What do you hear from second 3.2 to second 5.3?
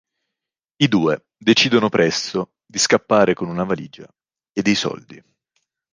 con una valigia e dei soldi.